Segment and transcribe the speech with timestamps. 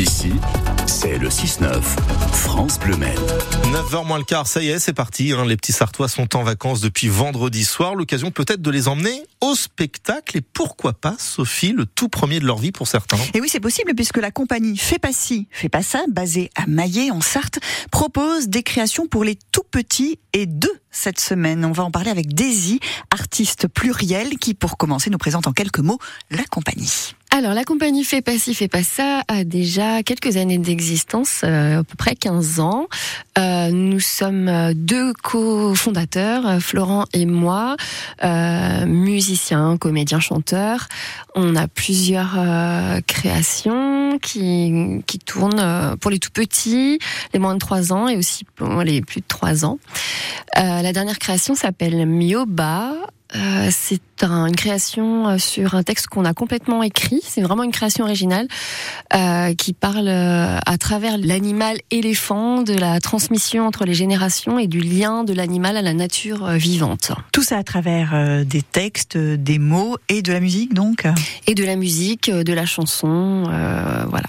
[0.00, 0.32] Ici,
[0.86, 1.82] c'est le 6-9,
[2.32, 3.18] France Bleu Maine.
[3.70, 5.32] 9h moins le quart, ça y est, c'est parti.
[5.32, 5.44] hein.
[5.44, 7.94] Les petits Sartois sont en vacances depuis vendredi soir.
[7.94, 10.38] L'occasion peut-être de les emmener au spectacle.
[10.38, 13.18] Et pourquoi pas, Sophie, le tout premier de leur vie pour certains.
[13.34, 16.66] Et oui, c'est possible puisque la compagnie Fais pas ci, fais pas ça, basée à
[16.66, 17.58] Maillet en Sarthe,
[17.90, 21.62] propose des créations pour les tout petits et deux cette semaine.
[21.62, 22.80] On va en parler avec Daisy,
[23.10, 25.98] artiste pluriel, qui pour commencer nous présente en quelques mots
[26.30, 27.14] la compagnie.
[27.40, 31.80] Alors, la compagnie Fait pas ci, fait pas ça a déjà quelques années d'existence, euh,
[31.80, 32.86] à peu près 15 ans.
[33.38, 37.76] Euh, nous sommes euh, deux cofondateurs, Florent et moi,
[38.86, 40.88] musiciens, comédiens, chanteurs.
[41.34, 42.38] On a plusieurs
[43.06, 46.98] créations qui, qui tournent pour les tout petits,
[47.32, 49.78] les moins de 3 ans et aussi pour les plus de 3 ans.
[50.56, 52.92] La dernière création s'appelle Mioba.
[53.36, 57.20] Euh, c'est un- une création euh, sur un texte qu'on a complètement écrit.
[57.24, 58.48] C'est vraiment une création originale
[59.14, 64.66] euh, qui parle euh, à travers l'animal éléphant, de la transmission entre les générations et
[64.66, 67.12] du lien de l'animal à la nature vivante.
[67.32, 71.06] Tout ça à travers des textes, des mots et de la musique donc?
[71.46, 74.26] Et de la musique, de la chanson, euh, voilà.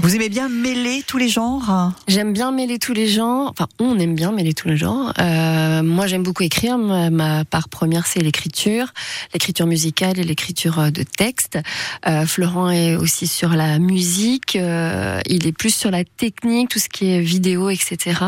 [0.00, 3.48] Vous aimez bien mêler tous les genres J'aime bien mêler tous les genres.
[3.50, 5.12] Enfin, on aime bien mêler tous les genres.
[5.18, 6.78] Euh, moi, j'aime beaucoup écrire.
[6.78, 8.92] Ma, part première, c'est l'écriture,
[9.32, 11.58] l'écriture musicale et l'écriture euh, de texte.
[12.06, 14.54] Euh, Florent est aussi sur la musique.
[14.54, 18.20] euh, il est plus sur la technique, tout ce qui est vidéo, etc.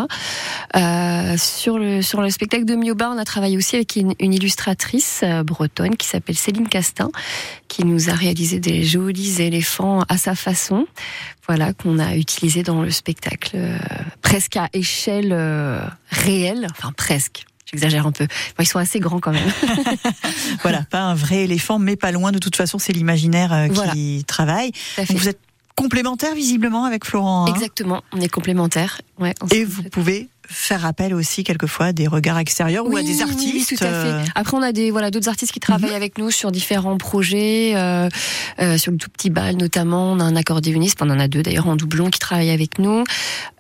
[0.75, 4.33] Euh, sur le sur le spectacle de Mioba, on a travaillé aussi avec une, une
[4.35, 7.11] illustratrice euh, bretonne qui s'appelle Céline Castin,
[7.69, 10.87] qui nous a réalisé des jolis éléphants à sa façon
[11.47, 13.79] voilà qu'on a utilisé dans le spectacle euh,
[14.23, 15.81] presque à échelle euh,
[16.11, 16.67] réelle.
[16.71, 17.45] Enfin presque.
[17.71, 18.27] J'exagère un peu.
[18.59, 19.51] Ils sont assez grands quand même.
[20.63, 22.33] Voilà, pas un vrai éléphant, mais pas loin.
[22.33, 23.93] De toute façon, c'est l'imaginaire euh, Voilà.
[23.93, 24.73] qui travaille.
[24.97, 25.39] Donc, vous êtes
[25.77, 27.47] complémentaires visiblement avec Florent.
[27.47, 27.55] hein?
[27.55, 28.03] Exactement.
[28.13, 29.01] On est complémentaires.
[29.19, 33.23] Ouais Et vous pouvez faire appel aussi quelquefois à des regards extérieurs ou à des
[33.23, 33.71] artistes.
[33.71, 34.31] oui, tout à euh, fait.
[34.35, 38.09] Après, on a des voilà d'autres artistes qui travaillent avec nous sur différents projets, euh,
[38.59, 40.12] euh, sur le tout petit bal notamment.
[40.12, 43.05] On a un accordéoniste, on en a deux d'ailleurs en doublon qui travaillent avec nous.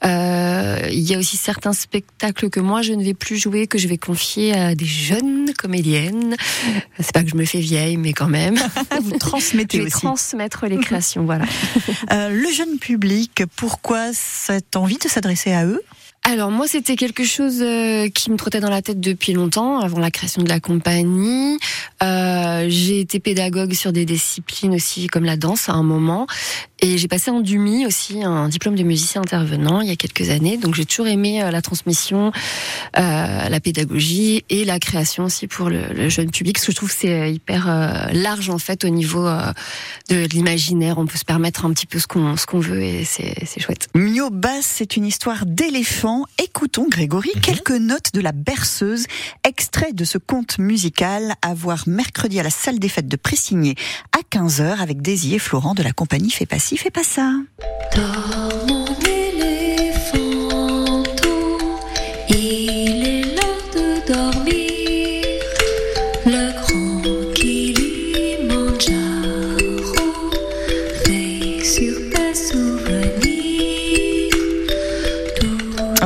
[0.04, 3.78] Euh, il y a aussi certains spectacles que moi je ne vais plus jouer, que
[3.78, 6.36] je vais confier à des jeunes comédiennes.
[6.98, 8.56] C'est pas que je me fais vieille, mais quand même.
[9.02, 10.00] vous Je transmettez vais aussi.
[10.00, 11.44] transmettre les créations, voilà.
[12.12, 15.82] Euh, le jeune public, pourquoi cette envie de s'adresser à eux?
[16.30, 19.98] Alors moi, c'était quelque chose euh, qui me trottait dans la tête depuis longtemps, avant
[19.98, 21.58] la création de la compagnie.
[22.02, 26.26] Euh, j'ai été pédagogue sur des disciplines aussi, comme la danse à un moment.
[26.80, 30.30] Et j'ai passé en DUMI aussi, un diplôme de musicien intervenant il y a quelques
[30.30, 30.56] années.
[30.56, 32.30] Donc j'ai toujours aimé euh, la transmission,
[32.96, 36.56] euh, la pédagogie et la création aussi pour le, le jeune public.
[36.56, 39.52] Parce que je trouve que c'est hyper euh, large en fait au niveau euh,
[40.08, 40.98] de l'imaginaire.
[40.98, 43.60] On peut se permettre un petit peu ce qu'on ce qu'on veut et c'est c'est
[43.60, 43.88] chouette.
[43.94, 46.24] Mio Bass, c'est une histoire d'éléphant.
[46.42, 49.06] Écoutons, Grégory, quelques notes de la berceuse,
[49.42, 53.74] extrait de ce conte musical à voir mercredi à la salle des fêtes de Pressigné
[54.18, 57.32] à 15h avec Daisy et Florent de la compagnie Fais pas ci, fais pas ça.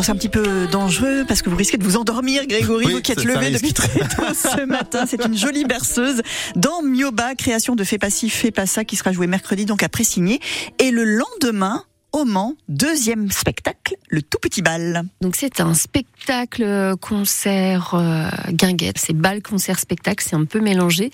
[0.02, 2.92] Alors c'est un petit peu dangereux parce que vous risquez de vous endormir, Grégory, Oui,
[2.94, 5.04] vous qui êtes levé depuis très tôt ce matin.
[5.06, 6.22] C'est une jolie berceuse
[6.56, 9.84] dans Mioba, création de Fais pas ci, fais pas ça, qui sera jouée mercredi donc
[9.84, 10.40] à Pressigné.
[10.80, 15.02] Et le lendemain, au Mans, deuxième spectacle, le tout petit bal.
[15.20, 20.60] Donc c'est un spectacle euh, concert euh, guinguette, c'est bal concert spectacle, c'est un peu
[20.60, 21.10] mélangé.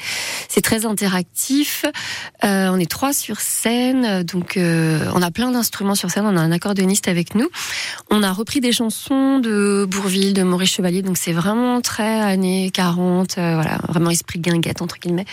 [0.49, 1.85] C'est très interactif.
[2.45, 6.25] Euh, on est trois sur scène, donc euh, on a plein d'instruments sur scène.
[6.27, 7.49] On a un accordéoniste avec nous.
[8.11, 12.71] On a repris des chansons de Bourville, de Maurice Chevalier, donc c'est vraiment très années
[12.73, 15.27] 40, euh, voilà, vraiment esprit guinguette entre guillemets.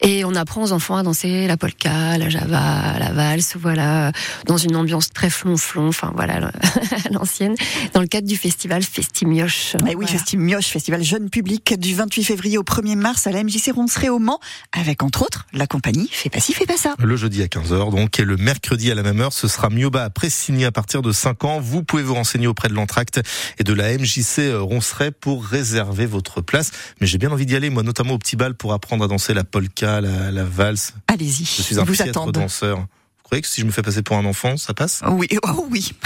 [0.00, 4.12] Et on apprend aux enfants à danser la polka, la java, la valse, voilà,
[4.46, 6.34] dans une ambiance très flonflon, enfin voilà,
[7.04, 7.54] à l'ancienne,
[7.92, 9.74] dans le cadre du festival Festimioche.
[9.74, 10.18] Et Eh oui, Voilà.
[10.18, 14.08] Festi Mioche, festival jeune public du 28 février au 1er mars à la MJC Ronceray
[14.08, 14.40] au Mans,
[14.72, 16.94] avec entre autres la compagnie Fais pas ci, fais pas ça.
[16.98, 20.04] Le jeudi à 15h, donc, et le mercredi à la même heure, ce sera Mioba
[20.04, 21.60] à Pressigny à partir de 5 ans.
[21.60, 23.20] Vous pouvez vous renseigner auprès de l'entracte
[23.58, 26.70] et de la MJC Ronceret pour réserver votre place.
[27.00, 29.34] Mais j'ai bien envie d'y aller, moi, notamment au petit bal pour apprendre à danser
[29.34, 30.94] la polka, la, la valse.
[31.08, 32.86] Allez-y, Je suis un vous piètre danseur.
[33.24, 35.02] Croyez que si je me fais passer pour un enfant, ça passe?
[35.08, 35.92] Oui, oh oui.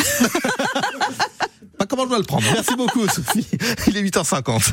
[1.79, 2.43] Bah, Comment je dois le prendre?
[2.53, 3.47] Merci beaucoup, Sophie.
[3.87, 4.73] Il est 8h50.